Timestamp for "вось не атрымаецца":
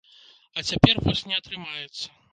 1.05-2.03